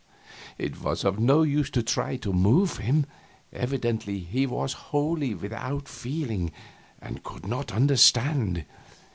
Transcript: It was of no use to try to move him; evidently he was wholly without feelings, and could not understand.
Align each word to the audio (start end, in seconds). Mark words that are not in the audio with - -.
It 0.57 0.81
was 0.81 1.03
of 1.03 1.19
no 1.19 1.43
use 1.43 1.69
to 1.69 1.83
try 1.83 2.15
to 2.15 2.33
move 2.33 2.77
him; 2.77 3.05
evidently 3.53 4.17
he 4.21 4.47
was 4.47 4.73
wholly 4.89 5.35
without 5.35 5.87
feelings, 5.87 6.49
and 6.99 7.21
could 7.21 7.45
not 7.47 7.71
understand. 7.71 8.65